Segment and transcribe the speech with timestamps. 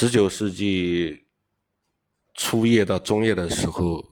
[0.00, 1.26] 十九世纪
[2.32, 4.02] 初叶到中叶的时候，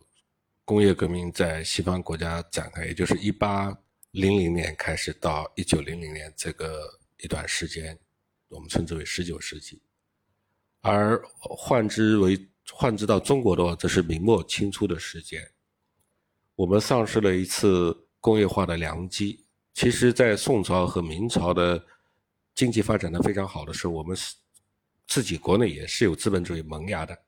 [0.62, 3.74] 工业革命在西方国家展开，也就是一八
[4.10, 6.82] 零零年开始到一九零零年这个
[7.20, 7.98] 一段时间，
[8.48, 9.80] 我们称之为十九世纪。
[10.82, 12.38] 而换之为
[12.70, 15.40] 换之到中国的话，这是明末清初的时间，
[16.54, 19.42] 我们丧失了一次工业化的良机。
[19.72, 21.82] 其实，在宋朝和明朝的
[22.54, 24.34] 经济发展的非常好的时候，我们是。
[25.08, 27.18] 自己国内也是有资本主义萌芽的，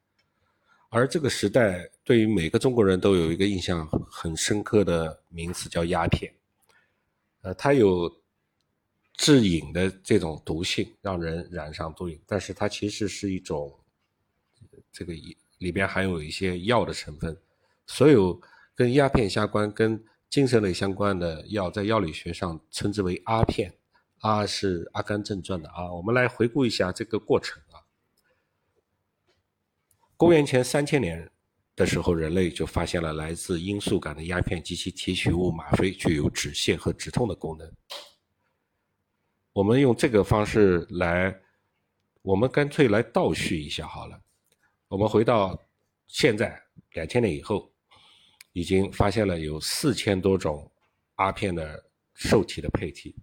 [0.90, 6.30] 而这个时代对于每个中国人都有一个印象很深刻的名词叫鸦片，
[7.40, 8.22] 呃，它有
[9.14, 13.74] 致瘾的这种毒性，让人染上毒瘾，但是它其实是一种
[14.93, 15.14] 这个
[15.57, 17.35] 里边含有一些药的成分，
[17.86, 18.38] 所有
[18.74, 23.72] 跟鸦片相关、跟精神类相关的药，在药理学上称之为阿片，
[24.18, 27.58] 阿是《阿甘正传》的啊，我们来回顾一下这个过程。
[30.20, 31.26] 公元前三千年
[31.74, 37.72] 的时候，人类就发现了来自罂粟杆的鸦片及其提取物吗啡具有止泻和止痛的功能。
[39.54, 41.34] 我们用这个方式来，
[42.20, 44.20] 我们干脆来倒叙一下好了。
[44.88, 45.58] 我们回到
[46.06, 46.62] 现在
[46.92, 47.72] 两千年以后，
[48.52, 50.70] 已经发现了有四千多种
[51.14, 53.16] 阿片的受体的配体，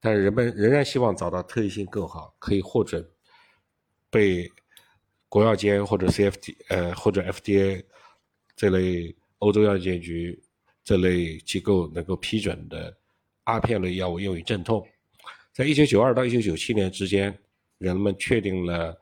[0.00, 3.08] 但是人们仍然希望找到特异性更好，可以获准
[4.10, 4.50] 被。
[5.34, 7.82] 国药监或者 CFD 呃或者 FDA
[8.54, 10.40] 这类欧洲药监局
[10.84, 12.96] 这类机构能够批准的
[13.42, 14.86] 阿片类药物用于镇痛，
[15.52, 17.36] 在一九九二到一九九七年之间，
[17.78, 18.96] 人们确定了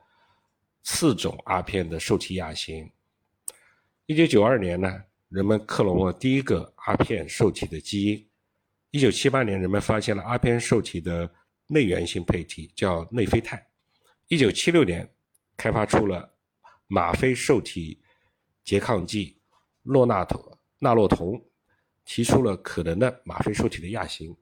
[0.81, 2.89] 四种阿片的受体亚型。
[4.07, 4.91] 一九九二年呢，
[5.29, 8.27] 人们克隆了第一个阿片受体的基因。
[8.89, 11.31] 一九七八年，人们发现了阿片受体的
[11.67, 13.63] 内源性配体，叫内啡肽。
[14.29, 15.07] 一九七六年。
[15.55, 16.29] 开发出了
[16.87, 18.01] 吗啡受体
[18.65, 19.37] 拮抗剂
[19.83, 21.41] 洛纳妥纳洛酮，
[22.05, 24.35] 提出了可能的吗啡受体的亚型。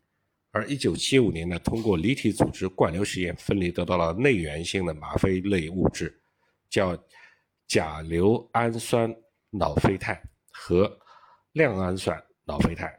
[0.52, 6.20] 而1975年呢，通过离体组织灌流实验分离得到了内源性的吗啡类物质，
[6.70, 6.98] 叫
[7.68, 9.16] 甲硫氨酸
[9.50, 11.00] 脑啡肽和
[11.54, 12.96] 亮氨酸脑啡肽。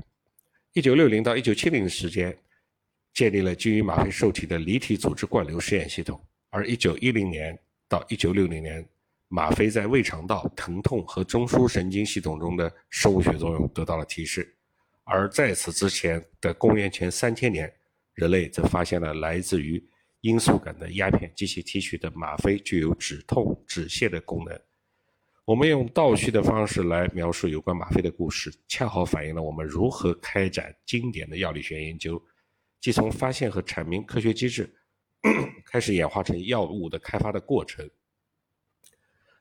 [0.74, 2.36] 1960到1970时间，
[3.12, 6.18] 建立了基于吗啡受体的离体组织灌流实验系统。
[6.50, 7.58] 而1910年。
[7.92, 8.82] 到一九六零年，
[9.28, 14.56] 吗啡在胃肠道疼痛和中枢神经系统中的生物学作用得到了提示，
[15.04, 17.70] 而在此之前的公元前三千年，
[18.14, 19.78] 人类则发现了来自于
[20.22, 24.58] 罂粟杆的鸦片及其提取的吗啡具有止痛止泻的功能。
[25.44, 32.18] 我们用倒叙的方式来描述有关吗啡的故事，恰好反映了我们如何开展经典的药理学研究，
[32.80, 34.74] 即从发现和阐明科学机制。
[35.72, 37.88] 开始演化成药物的开发的过程。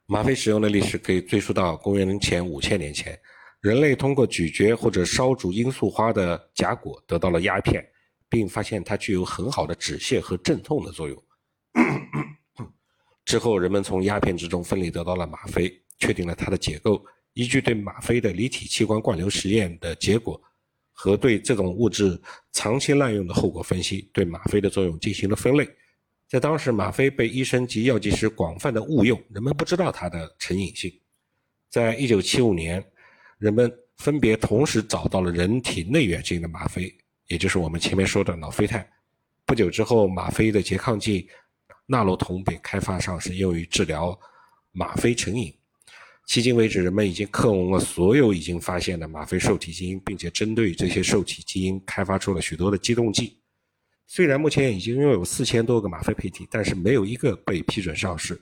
[0.06, 3.20] 吗啡使用的历史可以追溯到公元前五千年前，
[3.60, 7.86] 人类通过咀嚼或者烧煮罂粟花的荚果得到了鸦片，
[8.30, 11.24] 并发现它具有很好的止泻和镇痛的作用。
[13.26, 17.04] 之后，人们从鸦片之中分离得到了吗啡，确定了它的结构。
[17.34, 20.42] 依据对吗啡的离体器官灌流实验的结果。
[20.94, 22.22] 和对这种物质
[22.52, 25.68] 长期滥用的后果分析，对吗啡的作用进行了分类。
[26.32, 30.90] 在当时，吗啡被医生及药剂师广泛的误用，人们不知道它的成瘾性。
[31.70, 32.82] 在一九七五年，
[33.38, 36.90] 人们分别同时找到了人体内源性的吗啡，
[37.28, 38.90] 也就是我们前面说的脑啡肽。
[39.46, 41.28] 不久之后，吗啡的拮抗剂
[41.86, 44.18] 纳洛酮被开发上市，用于治疗
[44.72, 45.54] 吗啡成瘾。
[46.30, 53.38] 迄今为止，人们已经克隆了所有已经发现的吗啡受体基因，并且针对这些受体基因开发出了许多的激动剂。
[54.14, 58.38] 虽然目前已经拥有四千多个吗啡配体，但是没有一个被批准上市，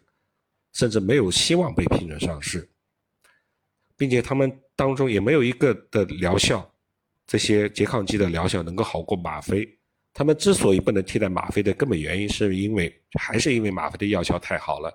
[0.74, 2.68] 甚至没有希望被批准上市，
[3.96, 6.68] 并且他们当中也没有一个的疗效，
[7.28, 9.64] 这些拮抗剂的疗效能够好过吗啡。
[10.12, 14.92] 他们之所以不能替代吗啡的根本原因，是因为还是因为吗啡的药效太好了。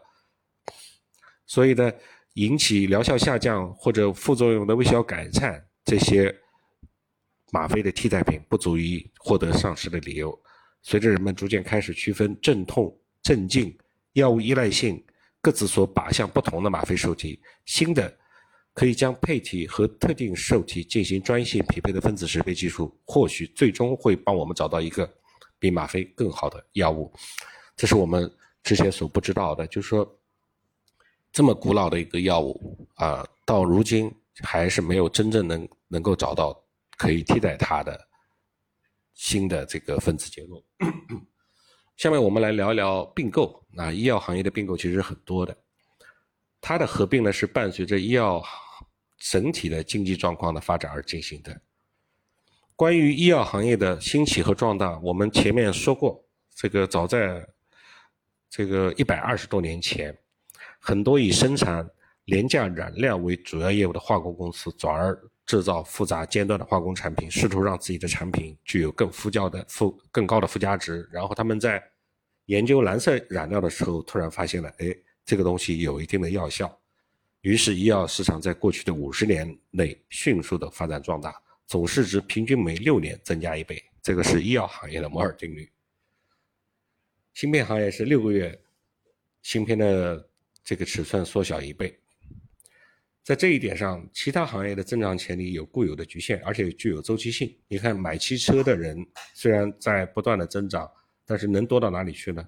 [1.47, 1.93] 所以呢？
[2.33, 6.37] 引起疗效下降或者副作用的微小改善，这些
[7.53, 10.37] 吗啡的替代品不足以获得上市的理由。
[10.85, 13.77] 随着人们逐渐开始区分镇痛、镇静、
[14.13, 15.05] 药物依赖性
[15.41, 18.17] 各自所靶向不同的吗啡受体，新的
[18.73, 25.13] 可以将配体和特定受体进行专性匹配的分子识别技术，或许最终会帮我们找到一个
[25.59, 27.13] 比吗啡更好的药物。
[27.75, 28.31] 这是我们
[28.63, 30.09] 之前所不知道的，就是说。
[31.33, 34.09] 这么古老的一个药物啊，到如今
[34.45, 36.57] 还是没有真正能能够找到
[36.97, 38.01] 可以替代它的
[39.15, 40.65] 新的这个分子结构。
[41.97, 43.65] 下面我们来聊一聊并购。
[43.71, 45.57] 那医药行业的并购其实很多的，
[46.61, 48.43] 它的合并呢是伴随着医药
[49.19, 51.61] 整体的经济状况的发展而进行的。
[52.77, 56.25] 关于医药行业的兴起和壮大，我们前面说过，
[56.55, 57.47] 这个早在
[58.51, 60.17] 这个一百二十多年前，
[60.81, 61.89] 很多以生产
[62.25, 71.09] 廉价染料为主要业务的化工公司，转而制造复杂尖端的化工产品，试图让自己的产品具有更附加的附更高的附加值。
[71.13, 71.83] 然后他们在
[72.47, 74.95] 研究蓝色染料的时候，突然发现了，哎，
[75.25, 76.79] 这个东西有一定的药效。
[77.43, 81.35] 于是医药市场在过去的五十年内迅速的发展壮大。
[81.67, 85.67] 总市值平均每六年增加一倍，这个是医药行业的摩尔定律。
[87.33, 88.61] 芯片行业是六个月，
[89.41, 90.29] 芯片的
[90.63, 91.99] 这个尺寸缩小一倍。
[93.25, 97.57] 在这一点上，其他行业的增长潜力有固有的局限，而且具有周期性。
[97.69, 98.95] 你看，买汽车的人
[99.33, 100.89] 虽然在不断的增长，
[101.25, 102.47] 但是能多到哪里去呢？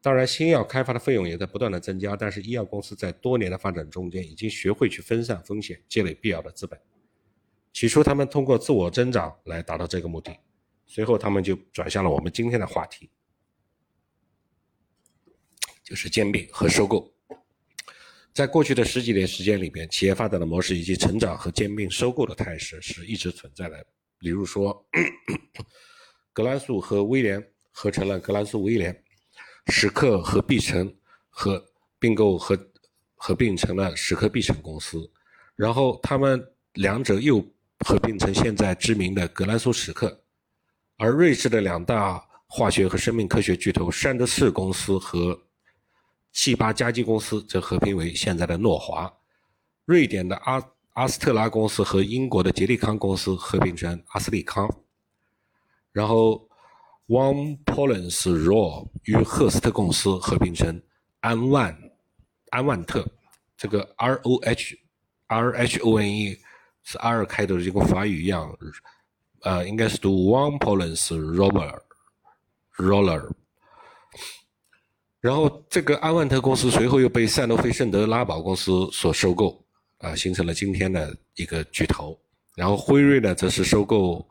[0.00, 6.80] 当然，新药开发的费用也在不断的增加，但是医药公司在多年的发展中间，已经学会去分散风险，积累必要的资本。
[7.74, 10.34] 起初，他们通过自我增长来达到这个目的，
[10.86, 13.10] 随后他们就转向了我们今天的话题，
[15.84, 17.12] 就是兼并和收购。
[18.32, 23.86] 在过去的十几年时间里边，企业发展的模式以及成长和兼并、收购的态势是一直存在的。
[24.18, 24.86] 比如说，
[26.32, 29.04] 格兰素和威廉合成了格兰素威廉，
[29.68, 30.94] 史克和必成
[31.28, 31.64] 和
[31.98, 32.58] 并购和
[33.14, 34.98] 合并成了史克必成公司，
[35.56, 36.42] 然后他们
[36.74, 37.44] 两者又。
[37.86, 40.22] 合并成现在知名的格兰素史克，
[40.98, 45.34] 而瑞士的两大化学和生命科学巨头山德士公司和
[46.32, 49.12] 气巴加基公司则合并为现在的诺华，
[49.84, 50.62] 瑞典的阿
[50.94, 54.68] 阿斯特拉公司和英国的杰利康公司合并成阿斯利康，
[55.92, 56.48] 然后
[57.08, 60.80] One Pollens Raw 与赫斯特公司合并成
[61.20, 61.76] 安万
[62.50, 63.06] 安万特，
[63.56, 64.78] 这个 R O H
[65.26, 66.38] R H O N E。
[66.82, 68.50] 是 R 开头的，就跟法语一样，
[69.42, 71.78] 呃，应该是读 One Pollens Roller
[72.76, 73.30] Roller。
[75.20, 79.62] 然后这个安万特公司随后又被赛诺菲圣德拉宝公司所收购，
[79.98, 82.18] 啊，形成了今天的一个巨头。
[82.56, 84.26] 然后辉瑞呢，则是收购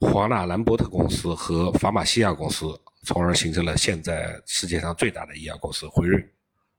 [0.00, 2.66] 华纳兰伯特公司和法马西亚公司，
[3.04, 6.24] 从而形成了现在世界上最大的医药公司辉瑞。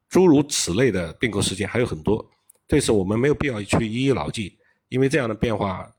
[0.10, 2.24] 诸如此类的并购事件还有很多，
[2.68, 4.58] 对此我们没有必要去一一牢记。
[4.90, 5.92] 因为这样的变化，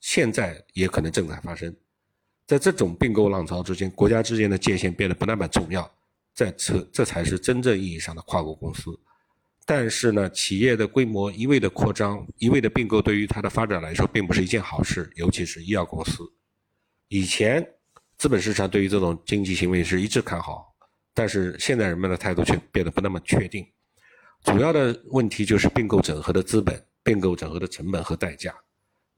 [0.00, 1.74] 现在也可能正在发生。
[2.46, 5.90] 在这种并购浪潮之间，国家之间的界限变得不那么重要，
[6.34, 8.90] 在这这才是真正意义上的跨国公司。
[9.64, 15.10] 但是呢，企业的规模一味的扩张、一味的并购，对于它的发展来说，并不是一件好事。
[15.14, 16.22] 尤其是医药公司，
[17.08, 17.66] 以前
[18.18, 20.74] 资本市场对于这种经济行为是一致看好，
[21.14, 23.66] 但是现在人们的态度却变得不那么确定。
[24.42, 26.84] 主要的问题就是并购整合的资本。
[27.06, 28.50] 并购整合的成本和代价，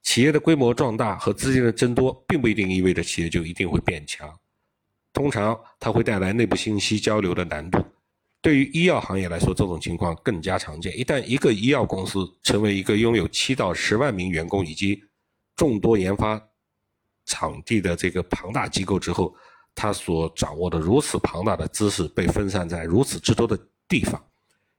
[0.03, 4.29] 企业的规模壮大和资金的增多，并不一定意味着企业就一定会变强。
[5.17, 7.83] 通常，它会带来内部信息交流的难度。
[8.43, 10.95] 对于医药行业来说，这种情况更加常见。
[10.95, 15.03] 一旦一个医药公司成为一个拥有七到十万名员工以及
[15.57, 16.39] 众多研发
[17.25, 19.35] 场地的这个庞大机构之后，
[19.75, 23.59] 它所掌握的如此庞大的知识被分散在如此之多的
[23.89, 24.23] 地方，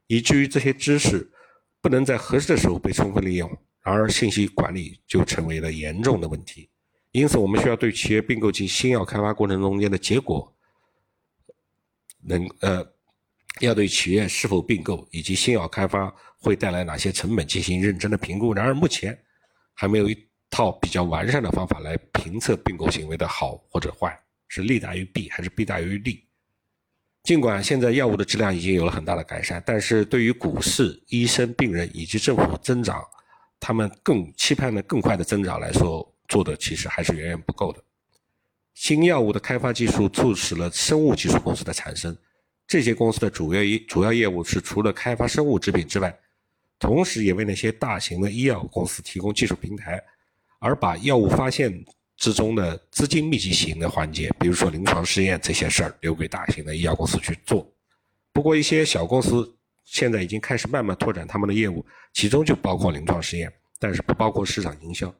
[0.06, 1.28] 以至于这些知识。
[1.80, 3.48] 不能在合适的时候被充分利用，
[3.82, 6.68] 然而信息管理就成为了严重的问题。
[7.18, 10.54] 因此，我们需要对企业并购及新药开发过程中间的结果，
[12.22, 12.86] 能呃，
[13.60, 18.54] 要对企业是否并购以及新药开发会带来哪些成本进行认真的评估。
[18.54, 19.18] 然而，目前
[19.74, 26.24] 还没有一套比较完善的方法来评测并购行为的好或者坏，是利大于弊还是弊大于利。
[27.24, 33.04] 尽管现在药物的质量已经有了很大的改善，但是对于股市、医生、病人以及政府增长，
[33.60, 37.82] 他们更期盼的更快的增长来说，做的其实还是远远不够的。
[38.74, 42.16] 新药物的开发技术促使了生物技术公司的产生，
[42.66, 46.16] 这些公司的主要业主要业务是除了开发生物制品之外，
[46.78, 50.00] 同时也为那些大型的医药公司提供技术平台，
[50.58, 51.84] 而把药物发现。
[52.20, 57.64] 之中的资金密集型的环节，比如说临床试验这些事儿，留给大型的医药公司去做。
[58.32, 65.14] 不过，一些小公司现在已经开始慢慢拓展他们的业务，其中就包括临床试验，但是不包括市场营销。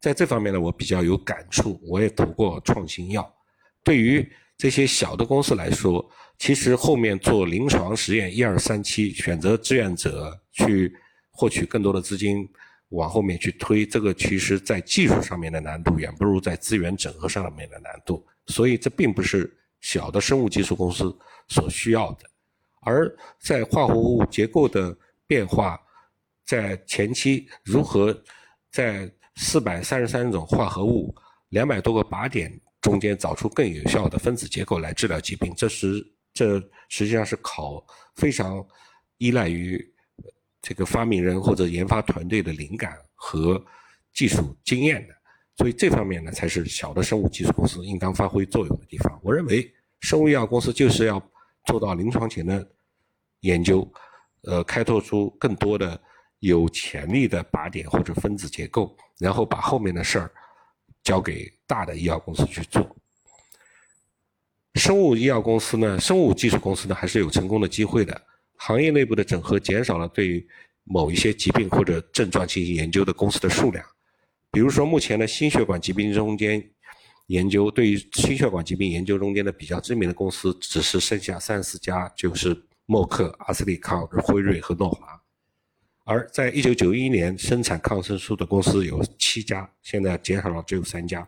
[0.00, 1.80] 在这方面呢，我比较有感触。
[1.84, 3.32] 我也投过创新药。
[3.84, 4.26] 对于
[4.56, 10.92] 这些小的公司来说，其实后面做临床实验一二三期，选择志愿者去
[11.30, 12.48] 获取更多的资金。
[12.90, 21.16] 往后面去推这个，其实在技术上面的难度远不如在资源整合上面的难度，所以这并不是小的生物技术公司
[21.46, 22.28] 所需要的。
[22.80, 24.92] 而在化合物结构的
[25.24, 25.80] 变化，
[26.44, 28.12] 在前期如何
[28.72, 29.08] 在
[29.42, 31.14] 四百三十三种化合物、
[31.48, 37.82] 两百多个靶点中间找出更有效的分子结构来治疗疾病，这是这实际上是考
[38.16, 38.62] 非常
[39.16, 39.82] 依赖于
[40.60, 43.64] 这个发明人或者研发团队的灵感和
[44.12, 45.14] 技术经验的。
[45.56, 49.18] 所以这方面呢，才是小的生物技术公司应当发挥作用的地方。
[49.22, 51.18] 我认为，生物医药公司就是要
[51.64, 52.70] 做到临床前的
[53.40, 53.90] 研究，
[54.42, 55.98] 呃，开拓出更多的
[56.40, 60.30] 有潜力的靶点或者分子结构，然后把后面的事儿
[61.02, 62.94] 交给大的医药公司去做。
[64.74, 68.20] 生物医药公司呢，生物技术公司呢，还是有成功的机会的。
[68.56, 70.46] 行业内部的整合减少了对
[70.84, 73.84] 某一些疾病或者症状进行研究的公司的数量。
[74.50, 76.62] 比如说，目前的心血管疾病中间
[77.26, 85.19] 研究，对于心血管疾病研究中间的比较知名的公司，只是剩下三四家，就是默克、阿斯利康、辉瑞和诺华。
[86.10, 91.24] 而在一九九一年，生产抗生素的公司有七家，现在减少了只有三家，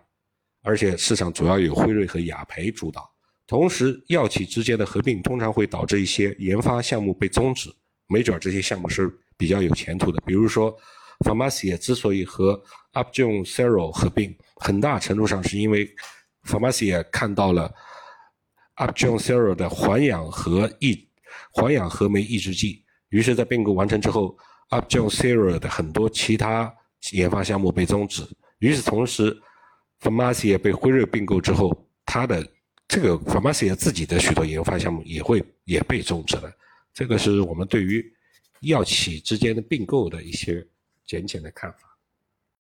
[0.61, 3.09] 而且市场主要由辉瑞和雅培主导。
[3.47, 7.73] 同时，药企之间的合并通常会导致一些研发项目被终止，
[8.09, 10.77] 没准这些项目是比较有前途的，比如说。
[11.21, 12.61] Pharmacia 之所以和
[12.95, 15.89] Upjohn Serum 合并，很大程度上是因为
[16.43, 17.73] Pharmacia 看到了
[18.75, 21.09] Upjohn Serum 的环氧合抑
[21.53, 24.37] 环氧合酶抑制剂，于是，在并购完成之后
[24.73, 26.75] ，Upjohn s e r a 的很多其他
[27.13, 28.27] 研发项目被终止。
[28.59, 29.41] 与此同时
[30.01, 31.73] ，Pharmacia 被辉瑞并购之后，
[32.05, 32.45] 它的
[32.89, 36.53] 这个 Pharmacia 自己的许多研发项目也会也被终止了。
[36.93, 38.05] 这个是我们对于
[38.63, 40.67] 药企之间的并购的一些。
[41.05, 41.92] 浅浅的看法。